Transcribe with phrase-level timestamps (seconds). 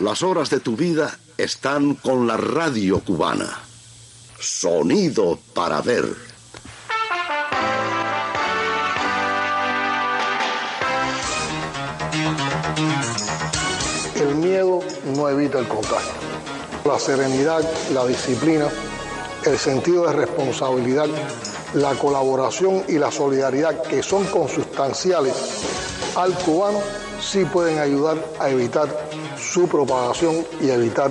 [0.00, 3.60] Las horas de tu vida están con la radio cubana.
[4.40, 6.06] Sonido para ver.
[14.14, 14.80] El miedo
[15.14, 16.12] no evita el contagio.
[16.86, 18.70] La serenidad, la disciplina,
[19.44, 21.08] el sentido de responsabilidad,
[21.74, 25.34] la colaboración y la solidaridad que son consustanciales
[26.16, 26.80] al cubano
[27.20, 28.88] sí pueden ayudar a evitar
[29.40, 31.10] su propagación y evitar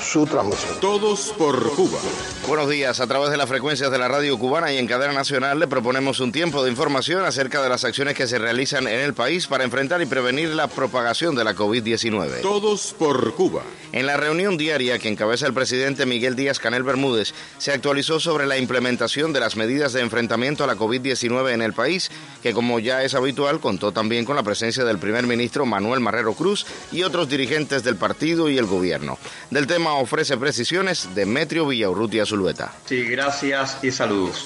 [0.00, 0.80] su transmisión.
[0.80, 1.98] Todos por Cuba.
[2.46, 3.00] Buenos días.
[3.00, 6.20] A través de las frecuencias de la radio cubana y en cadena nacional le proponemos
[6.20, 9.64] un tiempo de información acerca de las acciones que se realizan en el país para
[9.64, 12.42] enfrentar y prevenir la propagación de la COVID-19.
[12.42, 13.62] Todos por Cuba.
[13.92, 18.44] En la reunión diaria que encabeza el presidente Miguel Díaz Canel Bermúdez, se actualizó sobre
[18.44, 22.10] la implementación de las medidas de enfrentamiento a la COVID-19 en el país,
[22.42, 26.34] que como ya es habitual contó también con la presencia del primer ministro Manuel Marrero
[26.34, 29.16] Cruz y otros dirigentes del partido y el gobierno.
[29.50, 32.72] Del tema ofrece precisiones Demetrio Villaurrutia Zulueta.
[32.86, 34.44] Sí, gracias y saludos.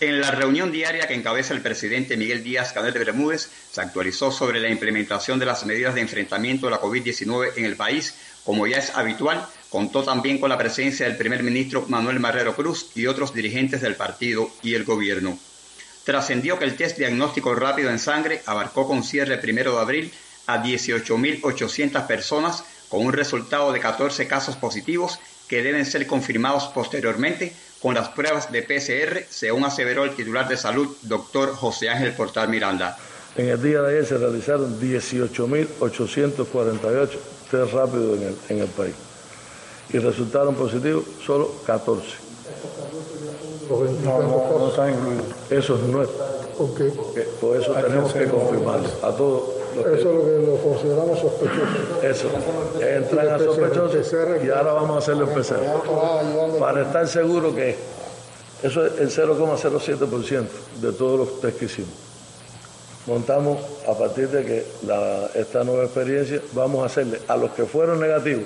[0.00, 4.30] En la reunión diaria que encabeza el presidente Miguel Díaz Canel de Bermúdez, se actualizó
[4.30, 8.14] sobre la implementación de las medidas de enfrentamiento a la COVID-19 en el país.
[8.44, 12.90] Como ya es habitual, contó también con la presencia del primer ministro Manuel Marrero Cruz
[12.94, 15.36] y otros dirigentes del partido y el gobierno.
[16.04, 20.12] Trascendió que el test diagnóstico rápido en sangre abarcó con cierre primero de abril
[20.46, 27.54] a 18.800 personas con un resultado de 14 casos positivos que deben ser confirmados posteriormente
[27.80, 32.48] con las pruebas de PCR, según aseveró el titular de salud, doctor José Ángel Portal
[32.48, 32.96] Miranda.
[33.36, 37.08] En el día de ayer se realizaron 18.848
[37.50, 38.94] test rápidos en el, en el país
[39.92, 42.06] y resultaron positivos solo 14.
[43.68, 45.26] No, no, no están incluidos.
[45.50, 46.08] Eso es.
[46.58, 46.80] Ok.
[47.40, 49.42] Por eso tenemos que confirmarlo a todos.
[49.80, 52.02] Eso es lo que lo consideramos sospechoso.
[52.02, 52.28] Eso,
[52.80, 54.12] entran a sospechosos
[54.44, 56.58] y ahora vamos a hacerlo el PCR.
[56.58, 57.76] Para estar seguro que
[58.62, 60.46] eso es el 0,07%
[60.80, 61.90] de todos los test que hicimos.
[63.06, 67.66] Montamos a partir de que la, esta nueva experiencia, vamos a hacerle a los que
[67.66, 68.44] fueron negativos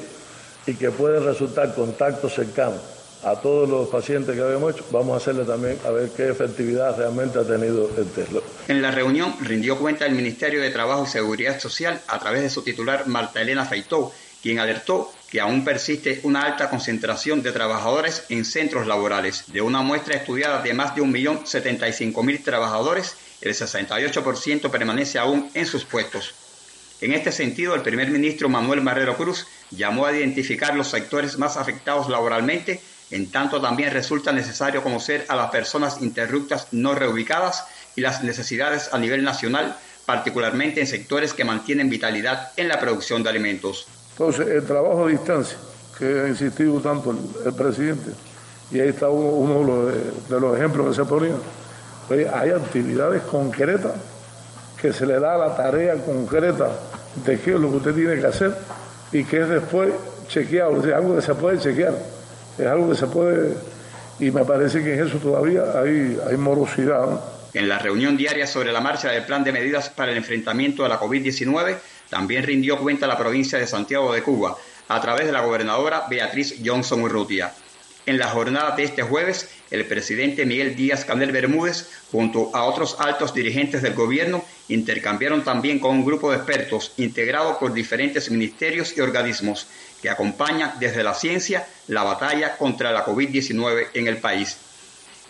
[0.66, 5.16] y que pueden resultar contactos cercanos a todos los pacientes que habíamos hecho, vamos a
[5.16, 8.30] hacerle también a ver qué efectividad realmente ha tenido el test.
[8.68, 12.50] En la reunión rindió cuenta el Ministerio de Trabajo y Seguridad Social a través de
[12.50, 14.12] su titular Marta Elena Feitó,
[14.42, 19.44] quien alertó que aún persiste una alta concentración de trabajadores en centros laborales.
[19.48, 25.84] De una muestra estudiada de más de 1.075.000 trabajadores, el 68% permanece aún en sus
[25.84, 26.34] puestos.
[27.00, 31.56] En este sentido, el primer ministro Manuel Marrero Cruz llamó a identificar los sectores más
[31.56, 32.80] afectados laboralmente
[33.10, 37.64] en tanto también resulta necesario conocer a las personas interruptas no reubicadas
[37.96, 43.22] y las necesidades a nivel nacional, particularmente en sectores que mantienen vitalidad en la producción
[43.22, 43.86] de alimentos.
[44.12, 45.56] Entonces, el trabajo a distancia,
[45.98, 48.12] que ha insistido tanto el, presidente,
[48.70, 51.38] y ahí está uno, de, los, ejemplos que se ponían,
[52.06, 53.92] pues hay actividades concretas
[54.80, 56.70] que se le da la tarea concreta
[57.24, 58.56] de qué es lo que usted tiene que hacer
[59.10, 59.92] y que es después
[60.28, 61.94] chequeado, o sea, algo que se puede chequear
[62.58, 63.54] es algo que se puede,
[64.18, 67.20] y me parece que en eso todavía hay, morosidad.
[67.54, 70.88] En la reunión diaria sobre la marcha del plan de medidas para el enfrentamiento a
[70.88, 71.76] la COVID-19,
[72.10, 74.56] también rindió cuenta la provincia de Santiago de Cuba,
[74.88, 77.52] a través de la gobernadora Beatriz Johnson Urrutia.
[78.06, 82.96] En la jornada de este jueves, el presidente Miguel Díaz Canel Bermúdez, junto a otros
[83.00, 88.96] altos dirigentes del gobierno, intercambiaron también con un grupo de expertos integrado por diferentes ministerios
[88.96, 89.66] y organismos
[90.00, 94.56] que acompañan desde la ciencia la batalla contra la COVID-19 en el país.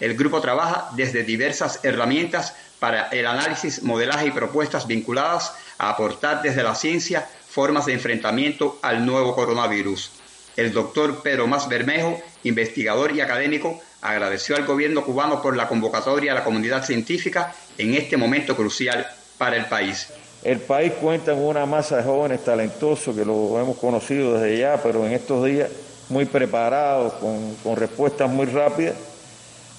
[0.01, 6.43] El grupo trabaja desde diversas herramientas para el análisis, modelaje y propuestas vinculadas a aportar
[6.43, 10.13] desde la ciencia formas de enfrentamiento al nuevo coronavirus.
[10.57, 16.33] El doctor Pedro Más Bermejo, investigador y académico, agradeció al gobierno cubano por la convocatoria
[16.33, 19.07] a la comunidad científica en este momento crucial
[19.39, 20.09] para el país.
[20.43, 24.81] El país cuenta con una masa de jóvenes talentosos que lo hemos conocido desde ya,
[24.83, 25.69] pero en estos días
[26.09, 28.95] muy preparados, con, con respuestas muy rápidas,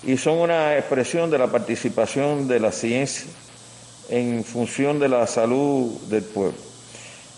[0.04, 3.26] y son una expresión de la participación de la ciencia
[4.10, 6.58] en función de la salud del pueblo.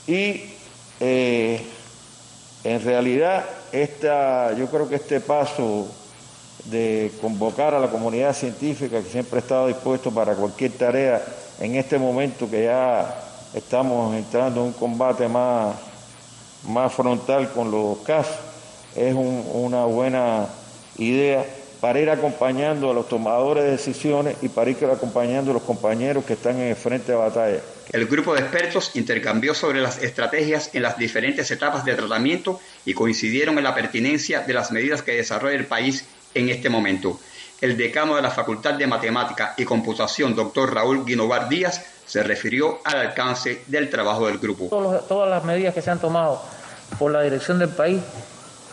[0.08, 0.44] Y
[1.00, 1.62] eh,
[2.64, 5.88] en realidad, esta, yo creo que este paso
[6.66, 11.24] de convocar a la comunidad científica que siempre ha estado dispuesto para cualquier tarea
[11.62, 13.24] en este momento que ya
[13.54, 15.76] estamos entrando en un combate más,
[16.68, 18.36] más frontal con los casos,
[18.96, 20.48] es un, una buena
[20.98, 21.46] idea
[21.80, 26.26] para ir acompañando a los tomadores de decisiones y para ir acompañando a los compañeros
[26.26, 27.60] que están en el frente de batalla.
[27.92, 32.94] El grupo de expertos intercambió sobre las estrategias en las diferentes etapas de tratamiento y
[32.94, 37.20] coincidieron en la pertinencia de las medidas que desarrolla el país en este momento.
[37.62, 42.80] El decano de la Facultad de Matemática y Computación, doctor Raúl Guinovar Díaz, se refirió
[42.84, 44.68] al alcance del trabajo del grupo.
[45.08, 46.42] todas las medidas que se han tomado
[46.98, 48.02] por la dirección del país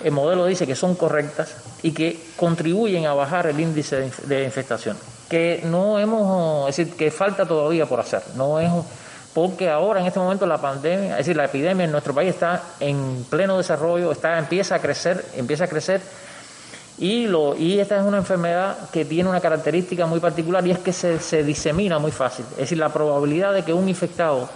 [0.02, 4.96] el modelo dice que son correctas y que contribuyen a bajar el índice de infestación.
[5.28, 8.22] Que no hemos, es decir, que falta todavía por hacer.
[8.36, 8.70] No es
[9.34, 12.62] porque ahora en este momento la pandemia, es decir, la epidemia en nuestro país está
[12.80, 16.00] en pleno desarrollo, está empieza a crecer, empieza a crecer
[16.98, 20.78] y, lo, y esta es una enfermedad que tiene una característica muy particular y es
[20.78, 22.44] que se, se disemina muy fácil.
[22.52, 24.48] Es decir, la probabilidad de que un infectado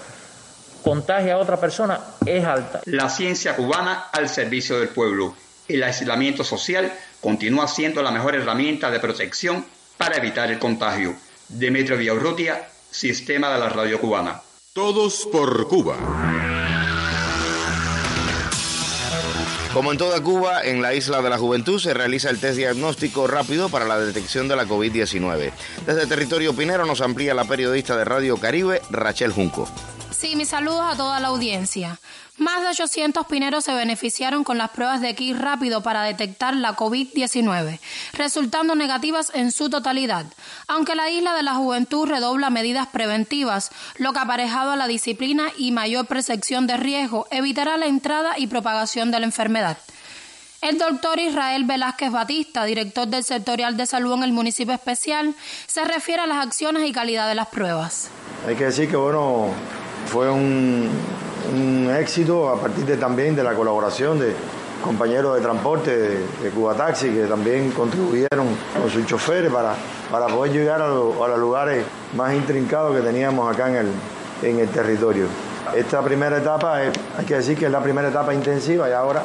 [0.83, 2.81] contagia a otra persona es alta.
[2.87, 5.35] La ciencia cubana al servicio del pueblo.
[5.69, 9.65] El aislamiento social continúa siendo la mejor herramienta de protección
[9.97, 11.15] para evitar el contagio.
[11.49, 14.43] Demetrio Villaurrutia, Sistema de la Radio Cubana.
[14.73, 16.52] Todos por Cuba.
[19.73, 23.27] Como en toda Cuba, en la Isla de la Juventud se realiza el test diagnóstico
[23.27, 25.51] rápido para la detección de la COVID-19.
[25.87, 29.67] Desde Territorio Pinero nos amplía la periodista de Radio Caribe, Rachel Junco.
[30.23, 31.99] Sí, mis saludos a toda la audiencia.
[32.39, 36.77] Más de 800 pineros se beneficiaron con las pruebas de kit rápido para detectar la
[36.77, 37.81] COVID-19,
[38.13, 40.27] resultando negativas en su totalidad,
[40.69, 45.49] aunque la isla de la juventud redobla medidas preventivas, lo que aparejado a la disciplina
[45.59, 49.77] y mayor percepción de riesgo evitará la entrada y propagación de la enfermedad.
[50.61, 55.35] El doctor Israel Velázquez Batista, director del sectorial de salud en el municipio especial,
[55.67, 58.09] se refiere a las acciones y calidad de las pruebas.
[58.47, 59.53] Hay que decir que, bueno,
[60.07, 60.89] fue un,
[61.99, 64.33] éxito a partir también de la colaboración de
[64.83, 68.47] compañeros de transporte de, Cuba Taxi que también contribuyeron
[68.81, 69.75] con sus choferes para,
[70.11, 71.85] para poder llegar a, los lugares
[72.17, 73.87] más intrincados que teníamos acá en el,
[74.43, 75.27] en el territorio.
[75.75, 79.23] Esta primera etapa, hay que decir que es la primera etapa intensiva y ahora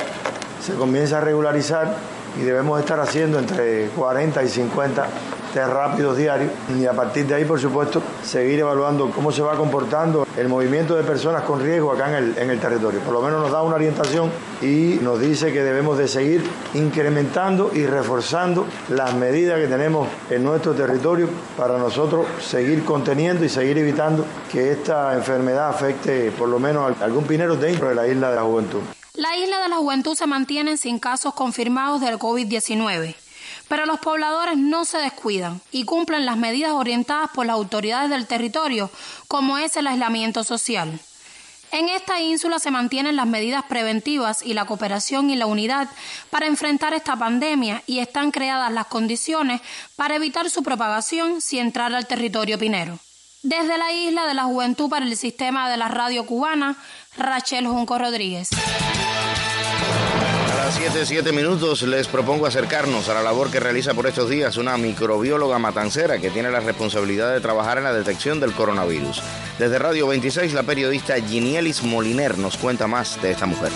[0.62, 1.96] se comienza a regularizar
[2.40, 5.08] y debemos estar haciendo entre 40 y 50
[5.66, 10.28] rápidos diarios y a partir de ahí, por supuesto, seguir evaluando cómo se va comportando
[10.38, 13.00] el movimiento de personas con riesgo acá en el, en el territorio.
[13.00, 14.30] Por lo menos nos da una orientación
[14.62, 16.44] y nos dice que debemos de seguir
[16.74, 23.50] incrementando y reforzando las medidas que tenemos en nuestro territorio para nosotros seguir conteniendo y
[23.50, 28.08] seguir evitando que esta enfermedad afecte por lo menos a algún pinero dentro de la
[28.08, 28.82] isla de la juventud.
[29.14, 33.16] La isla de la juventud se mantiene sin casos confirmados del COVID-19.
[33.68, 38.28] Pero los pobladores no se descuidan y cumplen las medidas orientadas por las autoridades del
[38.28, 38.90] territorio,
[39.28, 41.00] como es el aislamiento social.
[41.72, 45.90] En esta ínsula se mantienen las medidas preventivas y la cooperación y la unidad
[46.30, 49.60] para enfrentar esta pandemia y están creadas las condiciones
[49.98, 53.00] para evitar su propagación si entrar al territorio pinero.
[53.44, 56.78] Desde la isla de la Juventud para el sistema de la radio cubana,
[57.18, 58.50] Rachel Junco Rodríguez.
[60.70, 64.78] 7, 7 minutos les propongo acercarnos a la labor que realiza por estos días una
[64.78, 69.22] microbióloga matancera que tiene la responsabilidad de trabajar en la detección del coronavirus.
[69.58, 73.72] Desde Radio 26, la periodista Ginielis Moliner nos cuenta más de esta mujer.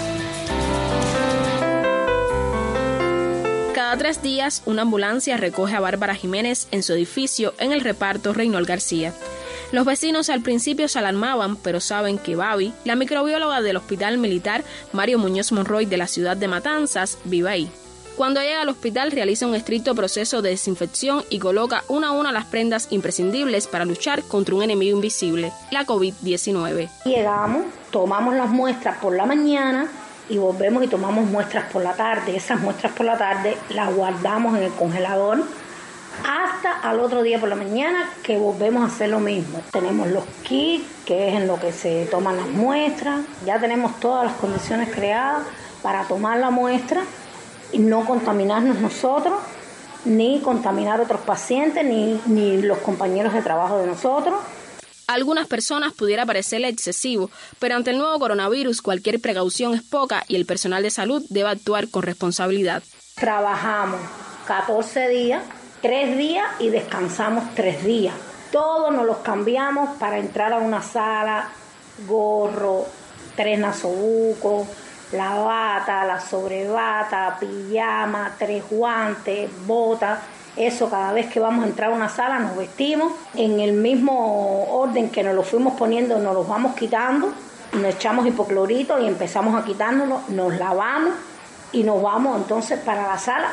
[3.73, 8.33] Cada tres días, una ambulancia recoge a Bárbara Jiménez en su edificio en el reparto
[8.33, 9.13] Reynold García.
[9.71, 14.65] Los vecinos al principio se alarmaban, pero saben que Babi, la microbióloga del Hospital Militar
[14.91, 17.71] Mario Muñoz Monroy de la ciudad de Matanzas, vive ahí.
[18.17, 22.33] Cuando llega al hospital realiza un estricto proceso de desinfección y coloca una a una
[22.33, 26.89] las prendas imprescindibles para luchar contra un enemigo invisible, la COVID-19.
[27.05, 29.89] Llegamos, tomamos las muestras por la mañana
[30.27, 32.35] y volvemos y tomamos muestras por la tarde.
[32.35, 35.45] Esas muestras por la tarde las guardamos en el congelador
[36.27, 39.61] hasta al otro día por la mañana que volvemos a hacer lo mismo.
[39.71, 44.25] Tenemos los kits, que es en lo que se toman las muestras, ya tenemos todas
[44.25, 45.43] las condiciones creadas
[45.81, 47.03] para tomar la muestra
[47.71, 49.39] y no contaminarnos nosotros,
[50.05, 54.35] ni contaminar a otros pacientes, ni, ni los compañeros de trabajo de nosotros.
[55.07, 60.23] A algunas personas pudiera parecerle excesivo, pero ante el nuevo coronavirus cualquier precaución es poca
[60.27, 62.83] y el personal de salud debe actuar con responsabilidad.
[63.15, 63.99] Trabajamos
[64.47, 65.43] 14 días
[65.81, 68.13] tres días y descansamos tres días.
[68.51, 71.49] Todos nos los cambiamos para entrar a una sala,
[72.07, 72.85] gorro,
[73.35, 74.67] tres nasobucos,
[75.11, 80.19] la bata, la sobrebata, pijama, tres guantes, botas.
[80.55, 84.65] Eso cada vez que vamos a entrar a una sala nos vestimos en el mismo
[84.69, 87.33] orden que nos lo fuimos poniendo, nos los vamos quitando,
[87.71, 91.13] nos echamos hipoclorito y empezamos a quitárnoslo, nos lavamos
[91.71, 93.47] y nos vamos entonces para la sala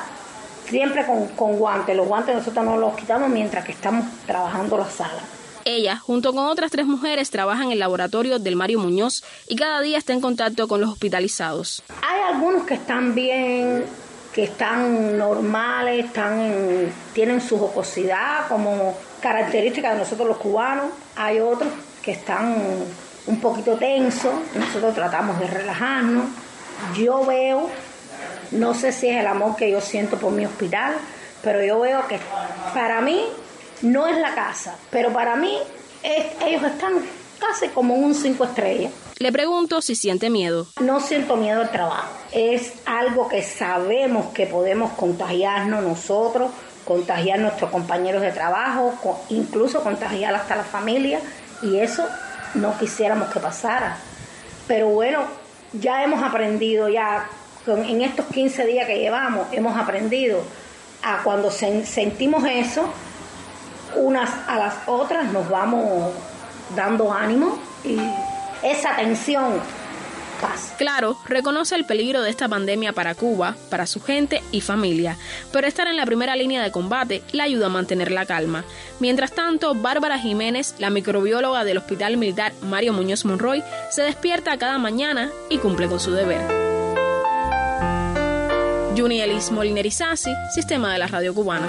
[0.69, 1.97] siempre con, con guantes.
[1.97, 5.21] Los guantes nosotros no los quitamos mientras que estamos trabajando la sala.
[5.65, 9.83] Ella, junto con otras tres mujeres, trabaja en el laboratorio del Mario Muñoz y cada
[9.83, 11.83] día está en contacto con los hospitalizados.
[12.07, 13.85] Hay algunos que están bien,
[14.33, 20.87] que están normales, están tienen su jocosidad como característica de nosotros los cubanos.
[21.17, 21.69] Hay otros
[22.03, 22.57] que están
[23.27, 24.33] un poquito tensos.
[24.55, 26.27] Nosotros tratamos de relajarnos.
[26.97, 27.69] Yo veo,
[28.51, 30.95] no sé si es el amor que yo siento por mi hospital,
[31.43, 32.19] pero yo veo que
[32.75, 33.23] para mí
[33.83, 35.57] no es la casa, pero para mí
[36.03, 36.95] ellos están
[37.39, 38.93] casi como un cinco estrellas.
[39.19, 40.67] Le pregunto si siente miedo.
[40.81, 42.09] No siento miedo al trabajo.
[42.33, 46.51] Es algo que sabemos que podemos contagiarnos nosotros,
[46.85, 48.95] contagiar a nuestros compañeros de trabajo,
[49.29, 51.21] incluso contagiar hasta la familia,
[51.63, 52.07] y eso
[52.55, 53.99] no quisiéramos que pasara.
[54.67, 55.21] Pero bueno,
[55.73, 57.29] ya hemos aprendido, ya
[57.77, 60.43] en estos 15 días que llevamos, hemos aprendido
[61.03, 62.89] a cuando sentimos eso,
[63.97, 66.13] unas a las otras nos vamos
[66.75, 67.99] dando ánimo y
[68.63, 69.61] esa tensión
[70.41, 70.77] pasa.
[70.77, 75.17] Claro, reconoce el peligro de esta pandemia para Cuba, para su gente y familia,
[75.53, 78.65] pero estar en la primera línea de combate le ayuda a mantener la calma.
[79.01, 84.79] Mientras tanto, Bárbara Jiménez, la microbióloga del Hospital Militar Mario Muñoz Monroy, se despierta cada
[84.79, 86.68] mañana y cumple con su deber.
[88.99, 91.69] Juni Elis Molinerizasi, Sistema de la Radio Cubana.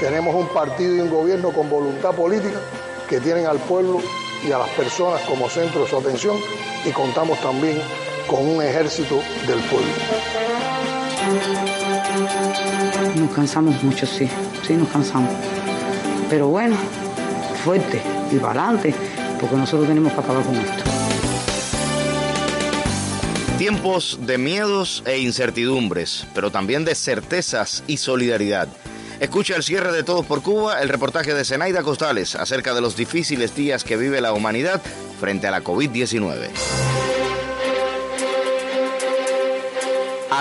[0.00, 2.58] Tenemos un partido y un gobierno con voluntad política
[3.08, 4.00] que tienen al pueblo
[4.44, 6.36] y a las personas como centro de su atención
[6.84, 7.78] y contamos también
[8.26, 9.92] con un ejército del pueblo.
[13.14, 14.28] Nos cansamos mucho, sí,
[14.66, 15.30] sí nos cansamos.
[16.28, 16.74] Pero bueno,
[17.64, 18.92] fuerte y para adelante,
[19.40, 21.01] porque nosotros tenemos que acabar con esto.
[23.62, 28.66] Tiempos de miedos e incertidumbres, pero también de certezas y solidaridad.
[29.20, 32.96] Escucha el cierre de Todos por Cuba, el reportaje de Zenaida Costales acerca de los
[32.96, 34.82] difíciles días que vive la humanidad
[35.20, 36.48] frente a la COVID-19.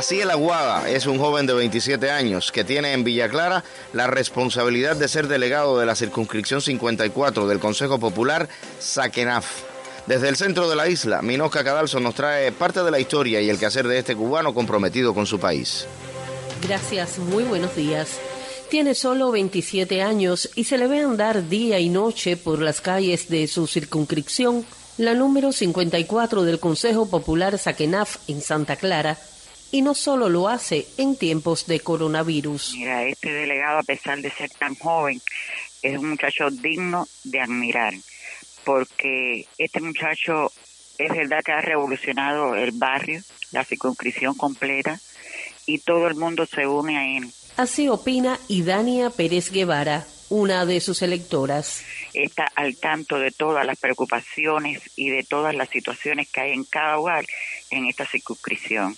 [0.10, 3.64] el Aguada es un joven de 27 años que tiene en Villa Clara
[3.94, 8.50] la responsabilidad de ser delegado de la circunscripción 54 del Consejo Popular
[8.80, 9.71] Saquenaf.
[10.12, 13.50] Desde el centro de la isla, Minosca Cadalso nos trae parte de la historia y
[13.50, 15.88] el quehacer de este cubano comprometido con su país.
[16.62, 18.20] Gracias, muy buenos días.
[18.70, 23.30] Tiene solo 27 años y se le ve andar día y noche por las calles
[23.30, 24.66] de su circunscripción,
[24.98, 29.18] la número 54 del Consejo Popular Saquenaf en Santa Clara,
[29.72, 32.74] y no solo lo hace en tiempos de coronavirus.
[32.74, 35.22] Mira, este delegado, a pesar de ser tan joven,
[35.82, 37.94] es un muchacho digno de admirar,
[38.64, 40.52] porque este muchacho
[40.98, 45.00] es verdad que ha revolucionado el barrio, la circunscripción completa,
[45.66, 50.80] y todo el mundo se une a él Así opina Idania Pérez Guevara, una de
[50.80, 51.84] sus electoras.
[52.14, 56.64] Está al tanto de todas las preocupaciones y de todas las situaciones que hay en
[56.64, 57.26] cada hogar
[57.70, 58.96] en esta circunscripción.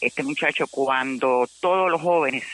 [0.00, 2.44] Este muchacho, cuando todos los jóvenes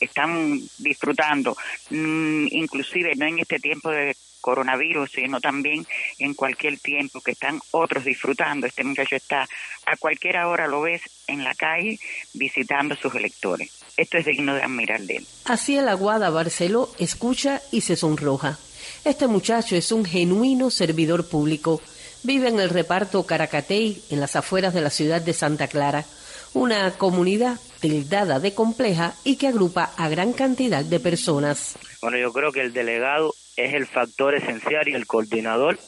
[0.00, 1.56] están disfrutando,
[1.90, 5.86] mm, inclusive no en este tiempo de coronavirus, sino también
[6.18, 8.66] en cualquier tiempo que están otros disfrutando.
[8.66, 9.48] Este muchacho está
[9.86, 11.98] a cualquier hora, lo ves en la calle
[12.34, 13.70] visitando a sus electores.
[13.96, 15.26] Esto es digno de admirar de él.
[15.44, 18.58] Así el Aguada Barceló escucha y se sonroja.
[19.04, 21.80] Este muchacho es un genuino servidor público.
[22.22, 26.04] Vive en el reparto Caracatey, en las afueras de la ciudad de Santa Clara,
[26.52, 31.76] una comunidad tildada de compleja y que agrupa a gran cantidad de personas.
[32.02, 35.78] Bueno, yo creo que el delegado es el factor esencial y el coordinador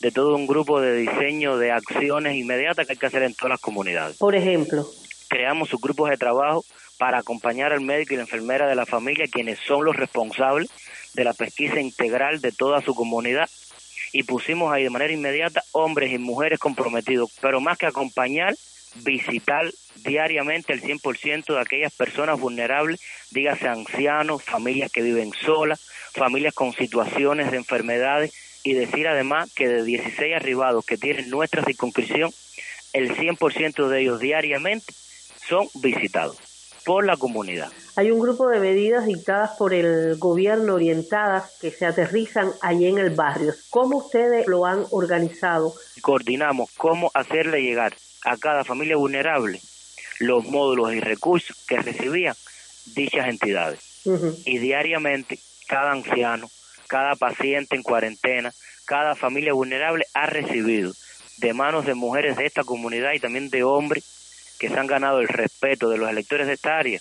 [0.00, 3.50] de todo un grupo de diseño de acciones inmediatas que hay que hacer en todas
[3.50, 4.16] las comunidades.
[4.16, 4.84] Por ejemplo,
[5.28, 6.64] creamos sus grupos de trabajo
[6.98, 10.70] para acompañar al médico y la enfermera de la familia, quienes son los responsables
[11.14, 13.48] de la pesquisa integral de toda su comunidad.
[14.12, 18.54] Y pusimos ahí de manera inmediata hombres y mujeres comprometidos, pero más que acompañar,
[18.96, 25.80] visitar diariamente el 100% de aquellas personas vulnerables, dígase ancianos, familias que viven solas,
[26.12, 31.64] familias con situaciones de enfermedades y decir además que de 16 arribados que tienen nuestra
[31.64, 32.32] circunscripción,
[32.92, 34.92] el 100% de ellos diariamente
[35.48, 36.36] son visitados
[36.84, 37.70] por la comunidad.
[37.96, 42.98] Hay un grupo de medidas dictadas por el gobierno orientadas que se aterrizan allí en
[42.98, 43.54] el barrio.
[43.70, 45.74] ¿Cómo ustedes lo han organizado?
[46.00, 49.60] Coordinamos cómo hacerle llegar a cada familia vulnerable
[50.18, 52.34] los módulos y recursos que recibían
[52.94, 53.80] dichas entidades.
[54.44, 55.38] Y diariamente
[55.72, 56.50] cada anciano,
[56.86, 58.52] cada paciente en cuarentena,
[58.84, 60.92] cada familia vulnerable ha recibido
[61.38, 64.04] de manos de mujeres de esta comunidad y también de hombres
[64.58, 67.00] que se han ganado el respeto de los electores de esta área,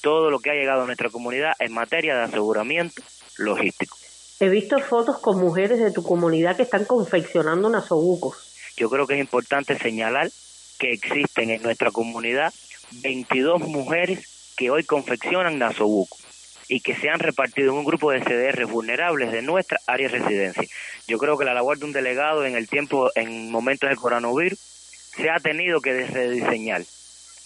[0.00, 3.02] todo lo que ha llegado a nuestra comunidad en materia de aseguramiento
[3.38, 3.96] logístico.
[4.38, 8.36] He visto fotos con mujeres de tu comunidad que están confeccionando nasobucos.
[8.76, 10.30] Yo creo que es importante señalar
[10.78, 12.54] que existen en nuestra comunidad
[12.92, 16.24] 22 mujeres que hoy confeccionan nasobucos
[16.68, 20.18] y que se han repartido en un grupo de CDR vulnerables de nuestra área de
[20.18, 20.64] residencia.
[21.06, 24.58] Yo creo que la labor de un delegado en el tiempo, en momentos de coronavirus,
[24.58, 26.82] se ha tenido que rediseñar.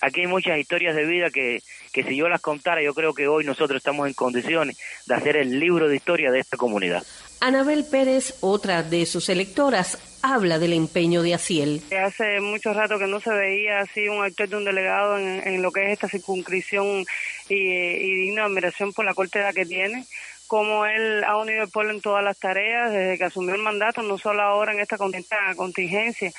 [0.00, 1.60] Aquí hay muchas historias de vida que,
[1.92, 5.36] que si yo las contara, yo creo que hoy nosotros estamos en condiciones de hacer
[5.36, 7.02] el libro de historia de esta comunidad.
[7.40, 11.82] Anabel Pérez, otra de sus electoras, habla del empeño de Aciel.
[11.90, 15.72] Hace mucho rato que no se veía así un actor de un delegado en, lo
[15.72, 17.04] que es esta circunscripción
[17.48, 20.04] y, y digna admiración por la cortedad que tiene
[20.48, 24.02] como él ha unido el pueblo en todas las tareas desde que asumió el mandato,
[24.02, 26.32] no solo ahora en esta contingencia,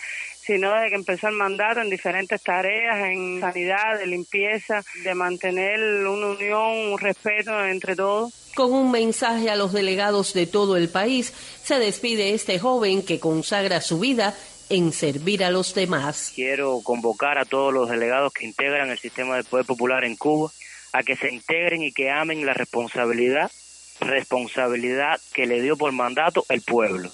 [0.49, 5.79] sino desde que empezó el mandato en diferentes tareas, en sanidad, de limpieza, de mantener
[6.07, 8.33] una unión, un respeto entre todos.
[8.55, 11.31] Con un mensaje a los delegados de todo el país,
[11.63, 14.35] se despide este joven que consagra su vida
[14.69, 16.31] en servir a los demás.
[16.33, 20.49] Quiero convocar a todos los delegados que integran el sistema de poder popular en Cuba
[20.93, 23.51] a que se integren y que amen la responsabilidad,
[23.99, 27.11] responsabilidad que le dio por mandato el pueblo,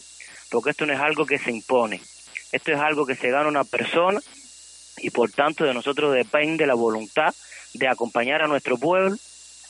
[0.50, 2.00] porque esto no es algo que se impone,
[2.56, 4.22] esto es algo que se gana una persona
[4.98, 7.36] y por tanto de nosotros depende la voluntad
[7.74, 9.18] de acompañar a nuestro pueblo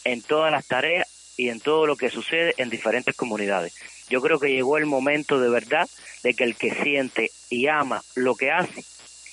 [0.04, 3.74] en todas las tareas y en todo lo que sucede en diferentes comunidades.
[4.08, 5.90] Yo creo que llegó el momento de verdad
[6.24, 8.86] de que el que siente y ama lo que hace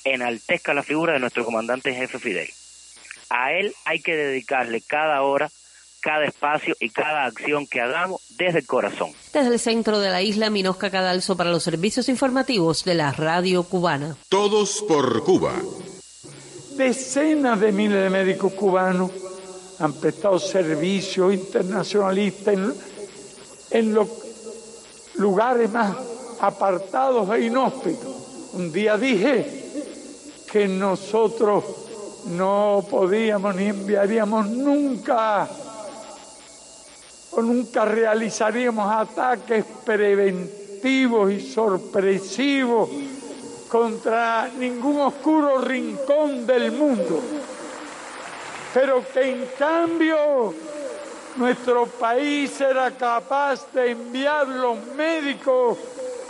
[0.05, 2.49] enaltezca la figura de nuestro comandante jefe Fidel.
[3.29, 5.51] A él hay que dedicarle cada hora
[6.03, 9.13] cada espacio y cada acción que hagamos desde el corazón.
[9.33, 13.63] Desde el centro de la isla, Minosca Cadalso para los servicios informativos de la radio
[13.63, 14.17] cubana.
[14.29, 15.55] Todos por Cuba.
[16.77, 19.11] Decenas de miles de médicos cubanos
[19.79, 22.75] han prestado servicio internacionalista en,
[23.71, 24.09] en los
[25.15, 25.97] lugares más
[26.41, 28.17] apartados e inhóspitos.
[28.55, 29.47] Un día dije
[30.51, 31.65] que nosotros
[32.27, 35.49] no podíamos ni enviaríamos nunca
[37.33, 42.89] o nunca realizaríamos ataques preventivos y sorpresivos
[43.69, 47.21] contra ningún oscuro rincón del mundo,
[48.75, 50.55] pero que en cambio
[51.37, 55.79] nuestro país era capaz de enviar los médicos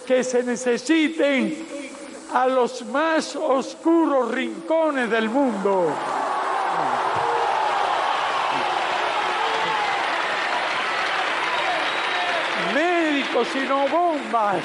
[0.06, 1.66] que se necesiten
[2.32, 5.92] a los más oscuros rincones del mundo.
[13.40, 14.62] Sino bombas.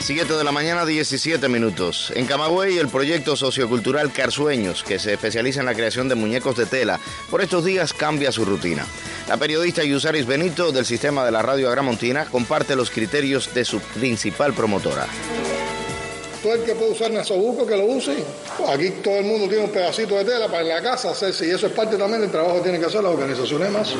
[0.00, 2.12] Siete de la mañana, 17 minutos.
[2.16, 6.66] En Camagüey, el proyecto sociocultural Carsueños, que se especializa en la creación de muñecos de
[6.66, 6.98] tela,
[7.30, 8.84] por estos días cambia su rutina.
[9.28, 13.78] La periodista Yusaris Benito del sistema de la radio Agramontina comparte los criterios de su
[13.78, 15.06] principal promotora.
[16.42, 18.24] Todo el que puede usar nasobuco que lo use.
[18.68, 21.50] Aquí todo el mundo tiene un pedacito de tela para en la casa hacerse y
[21.50, 23.94] eso es parte también del trabajo que tienen que hacer las organizaciones más.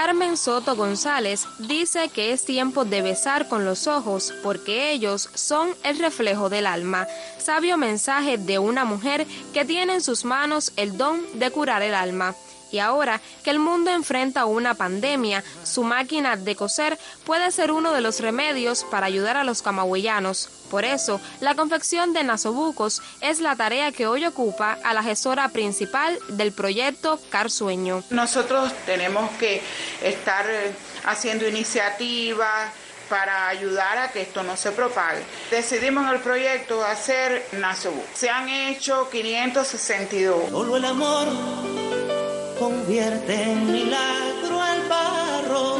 [0.00, 5.70] Carmen Soto González dice que es tiempo de besar con los ojos porque ellos son
[5.82, 7.08] el reflejo del alma.
[7.36, 11.96] Sabio mensaje de una mujer que tiene en sus manos el don de curar el
[11.96, 12.36] alma.
[12.70, 17.92] Y ahora que el mundo enfrenta una pandemia, su máquina de coser puede ser uno
[17.92, 20.48] de los remedios para ayudar a los camagüeyanos.
[20.70, 25.48] Por eso, la confección de nasobucos es la tarea que hoy ocupa a la gestora
[25.48, 28.04] principal del proyecto Carsueño.
[28.10, 29.62] Nosotros tenemos que
[30.02, 30.72] estar eh,
[31.04, 32.70] haciendo iniciativas
[33.08, 35.22] para ayudar a que esto no se propague.
[35.50, 38.10] Decidimos en el proyecto hacer nasobucos.
[38.14, 40.50] Se han hecho 562.
[40.50, 41.26] Solo el amor
[42.58, 45.78] convierte en milagro al barro.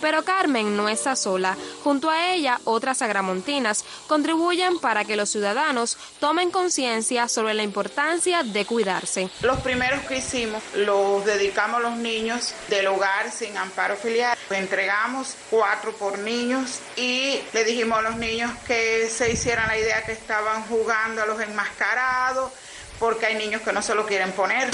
[0.00, 1.56] Pero Carmen no está sola.
[1.84, 8.42] Junto a ella, otras agramontinas contribuyen para que los ciudadanos tomen conciencia sobre la importancia
[8.42, 9.30] de cuidarse.
[9.42, 14.36] Los primeros que hicimos los dedicamos a los niños del hogar sin amparo filial.
[14.50, 20.04] Entregamos cuatro por niños y le dijimos a los niños que se hicieran la idea
[20.04, 22.50] que estaban jugando a los enmascarados
[23.02, 24.70] porque hay niños que no se lo quieren poner.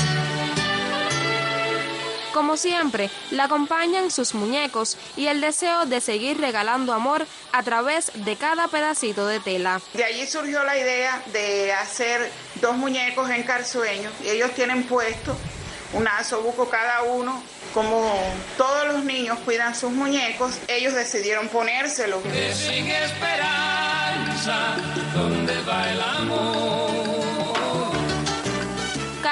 [2.35, 8.13] Como siempre, la acompañan sus muñecos y el deseo de seguir regalando amor a través
[8.15, 9.81] de cada pedacito de tela.
[9.95, 15.35] De allí surgió la idea de hacer dos muñecos en Carsueño y ellos tienen puesto
[15.95, 17.43] un asobuco cada uno.
[17.73, 18.13] Como
[18.59, 22.21] todos los niños cuidan sus muñecos, ellos decidieron ponérselo.
[22.53, 24.77] sin esperanza,
[25.15, 26.78] ¿dónde va el amor?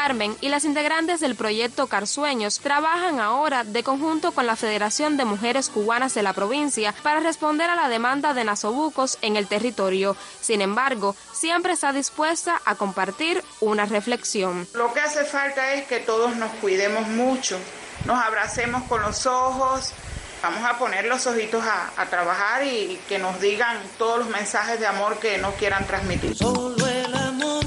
[0.07, 5.25] Carmen y las integrantes del proyecto Carsueños trabajan ahora de conjunto con la Federación de
[5.25, 10.17] Mujeres Cubanas de la provincia para responder a la demanda de nasobucos en el territorio.
[10.41, 14.69] Sin embargo, siempre está dispuesta a compartir una reflexión.
[14.75, 17.59] Lo que hace falta es que todos nos cuidemos mucho,
[18.05, 19.93] nos abracemos con los ojos,
[20.41, 24.79] vamos a poner los ojitos a, a trabajar y que nos digan todos los mensajes
[24.79, 26.37] de amor que nos quieran transmitir.
[26.37, 27.67] Solo el amor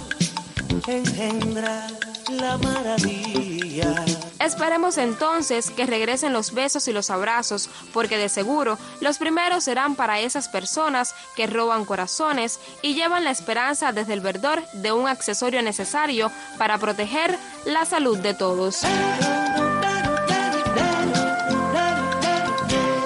[0.87, 1.87] engendra
[2.29, 4.05] la maravilla.
[4.39, 9.95] Esperemos entonces que regresen los besos y los abrazos, porque de seguro los primeros serán
[9.95, 15.07] para esas personas que roban corazones y llevan la esperanza desde el verdor de un
[15.07, 18.81] accesorio necesario para proteger la salud de todos.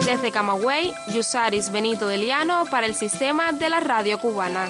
[0.05, 4.69] Desde Camagüey, Yusaris Benito Deliano para el sistema de la radio cubana.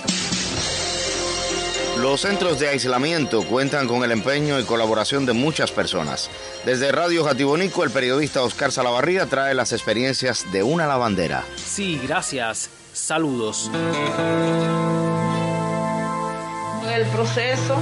[2.03, 6.29] Los centros de aislamiento cuentan con el empeño y colaboración de muchas personas.
[6.65, 11.45] Desde Radio Jatibonico, el periodista Oscar Salavarría trae las experiencias de una lavandera.
[11.55, 12.69] Sí, gracias.
[12.91, 13.71] Saludos.
[16.93, 17.79] El proceso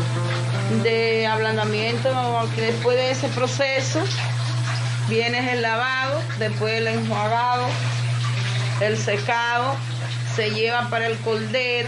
[0.83, 2.11] de ablandamiento,
[2.55, 4.03] que después de ese proceso
[5.09, 7.65] viene el lavado, después el enjuagado,
[8.81, 9.75] el secado,
[10.35, 11.87] se lleva para el colder,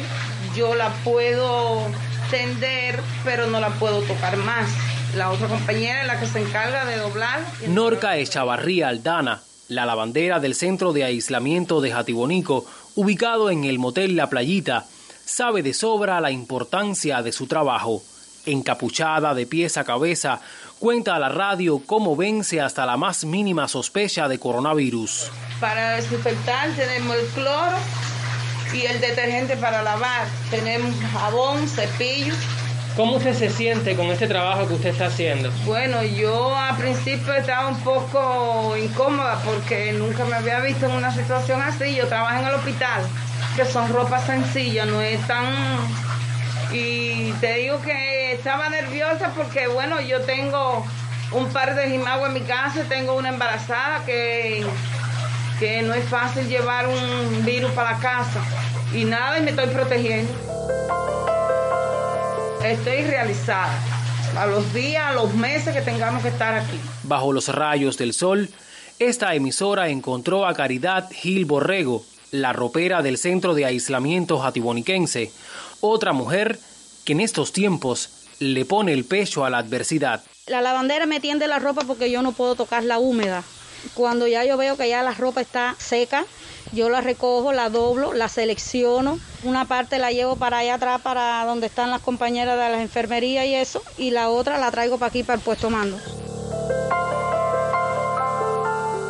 [0.55, 1.91] yo la puedo
[2.29, 4.69] tender, pero no la puedo tocar más.
[5.15, 7.41] La otra compañera es la que se encarga de doblar.
[7.67, 14.15] Norca Echavarría Aldana, la lavandera del centro de aislamiento de Jatibonico, ubicado en el motel
[14.15, 14.85] La Playita,
[15.25, 18.01] sabe de sobra la importancia de su trabajo.
[18.45, 20.41] Encapuchada de pies a cabeza,
[20.79, 25.31] cuenta a la radio cómo vence hasta la más mínima sospecha de coronavirus.
[25.59, 27.77] Para desinfectar tenemos el cloro
[28.73, 30.27] y el detergente para lavar.
[30.49, 32.33] Tenemos jabón, cepillo.
[32.95, 35.51] ¿Cómo usted se siente con este trabajo que usted está haciendo?
[35.65, 41.11] Bueno, yo al principio estaba un poco incómoda porque nunca me había visto en una
[41.11, 41.95] situación así.
[41.95, 43.01] Yo trabajo en el hospital,
[43.55, 45.45] que son ropas sencillas, no es tan...
[46.71, 50.85] Y te digo que estaba nerviosa porque, bueno, yo tengo
[51.31, 54.63] un par de jimagos en mi casa, tengo una embarazada que,
[55.63, 58.43] que no es fácil llevar un virus para la casa.
[58.93, 60.29] Y nada, y me estoy protegiendo.
[62.65, 63.71] Estoy realizada.
[64.37, 66.77] A los días, a los meses que tengamos que estar aquí.
[67.03, 68.49] Bajo los rayos del sol,
[68.99, 75.31] esta emisora encontró a Caridad Gil Borrego, la ropera del centro de aislamiento jatiboniquense,
[75.79, 76.59] otra mujer
[77.05, 80.23] que en estos tiempos le pone el pecho a la adversidad.
[80.47, 83.45] La lavandera me tiende la ropa porque yo no puedo tocarla húmeda.
[83.93, 86.25] Cuando ya yo veo que ya la ropa está seca,
[86.71, 89.19] yo la recojo, la doblo, la selecciono.
[89.43, 93.45] Una parte la llevo para allá atrás, para donde están las compañeras de las enfermerías
[93.45, 95.97] y eso, y la otra la traigo para aquí, para el puesto mando.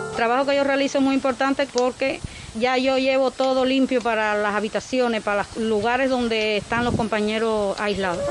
[0.10, 2.20] El trabajo que yo realizo es muy importante porque
[2.60, 7.80] ya yo llevo todo limpio para las habitaciones, para los lugares donde están los compañeros
[7.80, 8.24] aislados.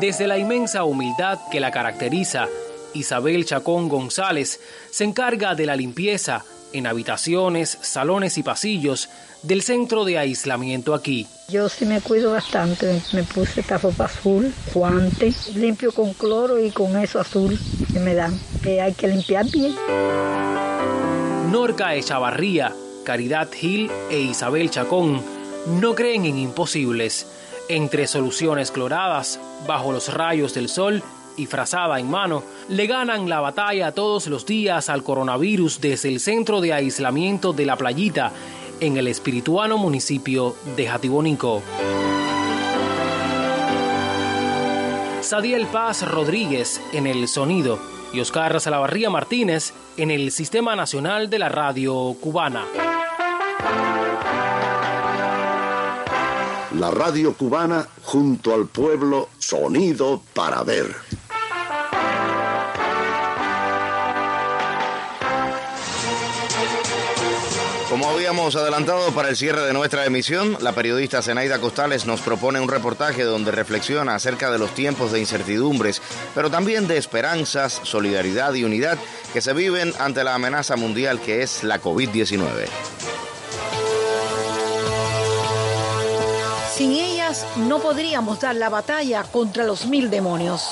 [0.00, 2.46] Desde la inmensa humildad que la caracteriza,
[2.98, 9.08] Isabel Chacón González se encarga de la limpieza en habitaciones, salones y pasillos
[9.42, 11.26] del centro de aislamiento aquí.
[11.48, 16.70] Yo sí me cuido bastante, me puse esta ropa azul, guantes, limpio con cloro y
[16.70, 17.58] con eso azul
[17.92, 19.74] que me dan, que hay que limpiar bien.
[21.50, 25.22] Norca Echavarría, Caridad Gil e Isabel Chacón
[25.80, 27.26] no creen en imposibles.
[27.70, 31.02] Entre soluciones cloradas, bajo los rayos del sol
[31.38, 36.20] y frazada en mano, le ganan la batalla todos los días al coronavirus desde el
[36.20, 38.32] centro de aislamiento de la playita
[38.80, 41.62] en el espirituano municipio de Jatibonico.
[45.20, 47.78] Sadiel Paz Rodríguez en el sonido
[48.12, 52.64] y Oscar Salavarría Martínez en el Sistema Nacional de la Radio Cubana.
[56.78, 60.94] La radio cubana junto al pueblo, sonido para ver.
[67.98, 72.60] Como habíamos adelantado para el cierre de nuestra emisión, la periodista Zenaida Costales nos propone
[72.60, 76.00] un reportaje donde reflexiona acerca de los tiempos de incertidumbres,
[76.32, 78.98] pero también de esperanzas, solidaridad y unidad
[79.32, 82.68] que se viven ante la amenaza mundial que es la COVID-19.
[86.72, 90.62] Sin ellas no podríamos dar la batalla contra los mil demonios.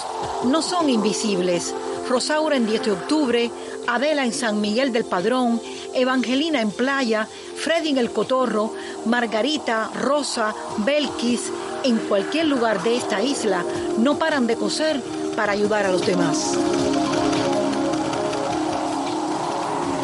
[0.45, 1.75] No son invisibles.
[2.09, 3.51] Rosaura en 10 de octubre,
[3.89, 5.61] Adela en San Miguel del Padrón,
[5.97, 8.75] Evangelina en Playa, Freddy en El Cotorro,
[9.07, 11.51] Margarita, Rosa, Belkis,
[11.85, 13.65] en cualquier lugar de esta isla,
[13.99, 15.01] no paran de coser
[15.35, 16.55] para ayudar a los demás.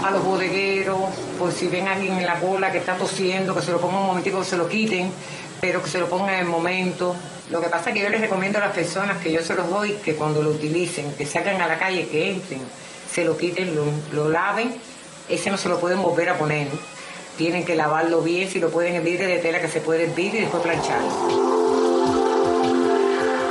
[0.02, 0.98] A los bodegueros,
[1.38, 4.00] por si ven a alguien en la cola que está tosiendo, que se lo pongan
[4.00, 5.10] un momentico, que se lo quiten,
[5.60, 7.14] pero que se lo pongan en el momento.
[7.50, 9.68] Lo que pasa es que yo les recomiendo a las personas que yo se los
[9.68, 12.60] doy que cuando lo utilicen, que salgan a la calle, que entren,
[13.10, 13.74] se lo quiten,
[14.12, 14.74] lo laven,
[15.32, 16.68] ese no se lo pueden volver a poner.
[17.38, 20.40] Tienen que lavarlo bien, si lo pueden hervir de tela que se puede hervir y
[20.40, 21.08] después plancharlo.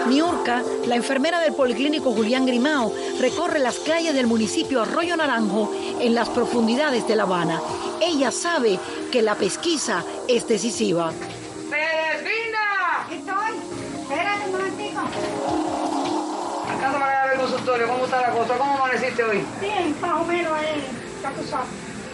[0.07, 6.13] Niurka, la enfermera del Policlínico Julián Grimao, recorre las calles del municipio Arroyo Naranjo en
[6.13, 7.59] las profundidades de La Habana.
[7.99, 8.77] Ella sabe
[9.11, 11.11] que la pesquisa es decisiva.
[11.69, 13.05] ¡Pedrina!
[13.05, 13.55] Aquí estoy.
[14.01, 14.99] Espérate un momentico.
[16.77, 18.57] Acá para el consultorio, ¿cómo está la cosa?
[18.57, 19.43] ¿Cómo amaneciste hoy?
[19.59, 21.00] Bien, más o menos ahí.
[21.21, 21.67] Ya tú sabes.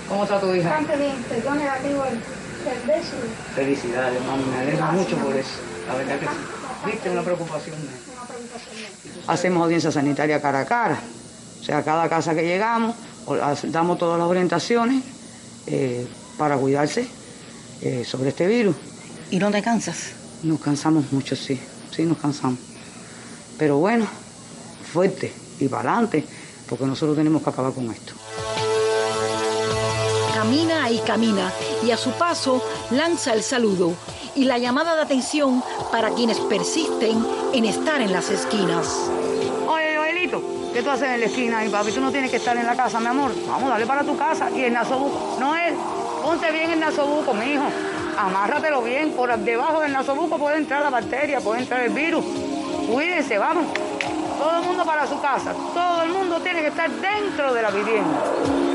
[0.10, 0.70] ¿Cómo está tu hija?
[0.70, 1.15] Bastante bien.
[1.41, 3.15] Dio negativo el, el beso.
[3.56, 5.60] Felicidades, mami, me alegra mucho por eso.
[5.88, 6.32] La verdad que sí.
[6.86, 7.76] Viste una preocupación.
[9.28, 11.00] Hacemos audiencia sanitaria cara a cara.
[11.60, 12.96] O sea, cada casa que llegamos,
[13.63, 15.04] damos todas las orientaciones
[15.65, 17.08] eh, para cuidarse
[17.82, 18.76] eh, sobre este virus.
[19.32, 20.12] ¿Y no te cansas?
[20.43, 21.60] Nos cansamos mucho, sí.
[21.93, 22.60] Sí, nos cansamos.
[23.58, 24.08] Pero bueno,
[24.93, 26.24] fuerte y para adelante,
[26.70, 28.13] porque nosotros tenemos que acabar con esto.
[30.38, 31.52] Camina y camina,
[31.84, 33.95] y a su paso lanza el saludo
[34.36, 39.10] y la llamada de atención para quienes persisten en estar en las esquinas.
[39.67, 40.43] Oye, Joelito,
[40.76, 41.91] ¿qué tú haces en la esquina ahí, papi?
[41.91, 43.32] Tú no tienes que estar en la casa, mi amor.
[43.47, 44.52] Vamos, dale para tu casa.
[44.52, 45.38] Y el nasobuco.
[45.39, 45.73] Noel,
[46.21, 47.65] ponte bien el nasobuco, mi hijo.
[48.15, 49.13] Amárratelo bien.
[49.13, 52.23] Por debajo del nasobuco puede entrar la bacteria, puede entrar el virus.
[52.93, 53.65] Cuídense, vamos.
[54.38, 55.56] Todo el mundo para su casa.
[55.73, 58.66] Todo el mundo tiene que estar dentro de la vivienda.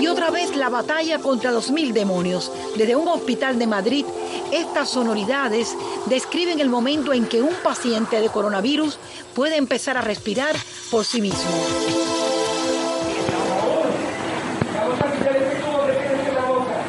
[0.00, 2.52] Y otra vez la batalla contra los mil demonios.
[2.76, 4.04] Desde un hospital de Madrid,
[4.52, 5.74] estas sonoridades
[6.06, 8.98] describen el momento en que un paciente de coronavirus
[9.34, 10.54] puede empezar a respirar
[10.90, 11.50] por sí mismo.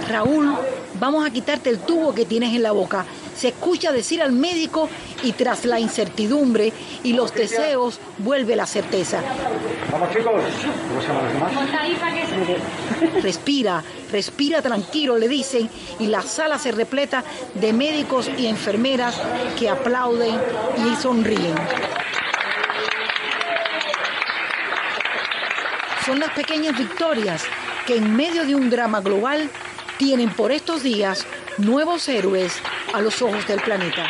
[0.10, 0.56] Raúl,
[1.00, 3.06] vamos a quitarte el tubo que tienes en la boca.
[3.38, 4.90] Se escucha decir al médico
[5.24, 6.72] y tras la incertidumbre
[7.04, 9.22] y los deseos vuelve la certeza.
[9.92, 10.42] Vamos chicos.
[13.22, 19.20] Respira, respira tranquilo, le dicen, y la sala se repleta de médicos y enfermeras
[19.58, 20.36] que aplauden
[20.86, 21.56] y sonríen.
[26.06, 27.44] Son las pequeñas victorias
[27.86, 29.50] que en medio de un drama global
[29.98, 31.26] tienen por estos días
[31.58, 32.54] nuevos héroes
[32.94, 34.06] a los ojos del planeta.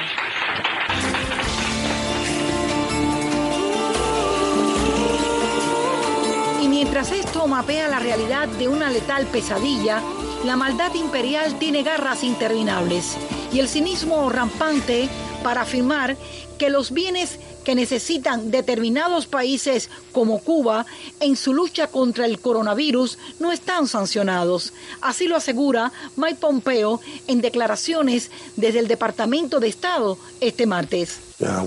[6.87, 10.01] Mientras esto mapea la realidad de una letal pesadilla,
[10.45, 13.17] la maldad imperial tiene garras interminables.
[13.51, 15.09] Y el cinismo rampante
[15.47, 16.17] para afirmar
[16.57, 20.85] que los bienes que necesitan determinados países como Cuba
[21.21, 24.73] en su lucha contra el coronavirus no están sancionados.
[24.99, 31.17] Así lo asegura Mike Pompeo en declaraciones desde el Departamento de Estado este martes.
[31.39, 31.63] Uh,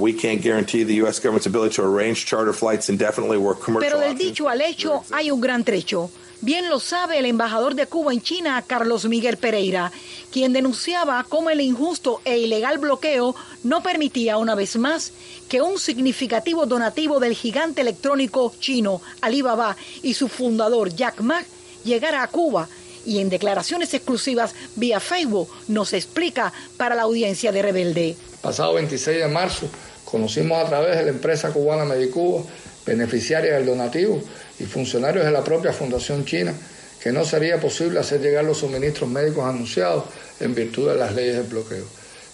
[3.81, 6.11] Pero del dicho al hecho hay un gran trecho.
[6.43, 9.93] Bien lo sabe el embajador de Cuba en China, Carlos Miguel Pereira,
[10.33, 15.12] quien denunciaba cómo el injusto e ilegal bloqueo no permitía una vez más
[15.49, 21.43] que un significativo donativo del gigante electrónico chino Alibaba y su fundador Jack Ma
[21.85, 22.69] llegara a Cuba
[23.05, 28.16] y en declaraciones exclusivas vía Facebook nos explica para la audiencia de Rebelde.
[28.43, 29.69] Pasado 26 de marzo
[30.05, 32.43] conocimos a través de la empresa cubana Medicuba,
[32.85, 34.21] beneficiaria del donativo
[34.59, 36.55] y funcionarios de la propia Fundación China,
[37.03, 40.05] que no sería posible hacer llegar los suministros médicos anunciados
[40.39, 41.85] en virtud de las leyes del bloqueo.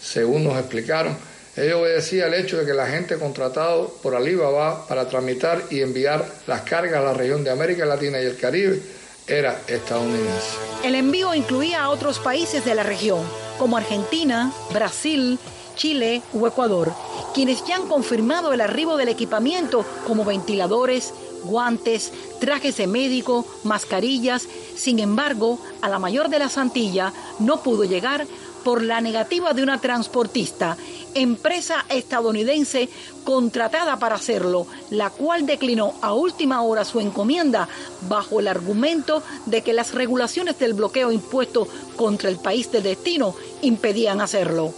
[0.01, 1.17] Según nos explicaron,
[1.57, 6.25] ello obedecía al hecho de que la gente contratado por Alibaba para tramitar y enviar
[6.47, 8.81] las cargas a la región de América Latina y el Caribe
[9.27, 10.59] era estadounidense.
[10.85, 13.25] El envío incluía a otros países de la región,
[13.59, 15.39] como Argentina, Brasil,
[15.77, 16.93] Chile o Ecuador,
[17.35, 21.13] quienes ya han confirmado el arribo del equipamiento como ventiladores,
[21.47, 24.47] guantes, trajes de médico, mascarillas.
[24.77, 28.27] Sin embargo, a la mayor de las Antillas no pudo llegar
[28.67, 30.77] por la negativa de una transportista,
[31.15, 32.89] empresa estadounidense
[33.23, 37.69] contratada para hacerlo, la cual declinó a última hora su encomienda
[38.09, 43.37] bajo el argumento de que las regulaciones del bloqueo impuesto contra el país de destino
[43.63, 44.75] impedían hacerlo.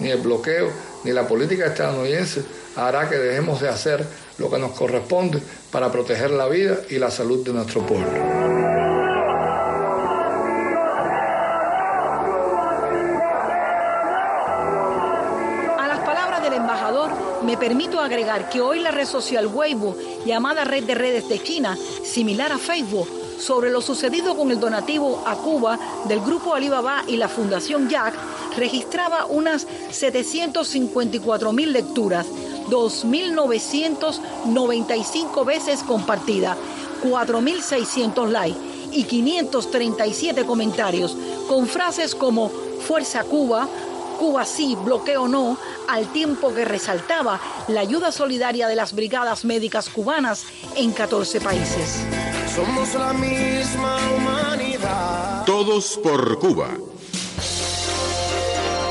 [0.00, 0.72] Ni el bloqueo
[1.04, 2.42] ni la política estadounidense
[2.74, 4.04] hará que dejemos de hacer
[4.40, 8.50] lo que nos corresponde para proteger la vida y la salud de nuestro pueblo.
[17.42, 21.76] Me permito agregar que hoy la red social Weibo, llamada red de redes de China,
[22.04, 23.08] similar a Facebook,
[23.40, 28.12] sobre lo sucedido con el donativo a Cuba del grupo Alibaba y la Fundación Jack,
[28.56, 32.26] registraba unas 754 mil lecturas,
[32.68, 36.56] 2.995 veces compartida,
[37.02, 38.60] 4.600 likes
[38.92, 41.16] y 537 comentarios
[41.48, 43.68] con frases como Fuerza Cuba,
[44.18, 45.56] Cuba sí, bloqueo no,
[45.88, 50.44] al tiempo que resaltaba la ayuda solidaria de las brigadas médicas cubanas
[50.76, 52.04] en 14 países.
[52.54, 55.44] Somos la misma humanidad.
[55.44, 56.68] Todos por Cuba.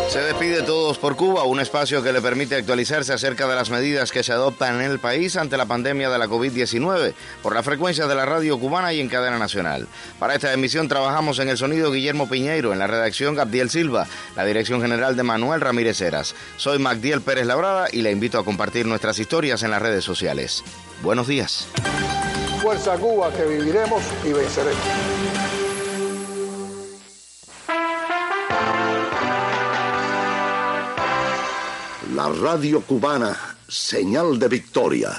[0.10, 4.12] Se despide Todos por Cuba, un espacio que le permite actualizarse acerca de las medidas
[4.12, 8.08] que se adoptan en el país ante la pandemia de la COVID-19 por la frecuencia
[8.08, 9.88] de la radio cubana y en cadena nacional.
[10.18, 14.46] Para esta emisión trabajamos en el sonido Guillermo Piñeiro, en la redacción Gabriel Silva, la
[14.46, 16.34] dirección general de Manuel Ramírez Heras.
[16.58, 20.64] Soy Magdiel Pérez Labrada y le invito a compartir nuestras historias en las redes sociales.
[21.04, 21.68] Buenos días.
[22.62, 24.84] Fuerza Cuba, que viviremos y venceremos.
[32.14, 35.12] La radio cubana, señal de victoria,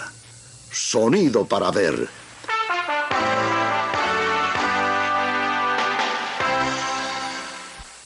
[0.71, 2.20] sonido para ver